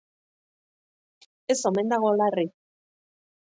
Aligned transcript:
Ez 1.55 1.57
omen 1.71 1.93
dago 1.95 2.11
larri. 2.23 2.49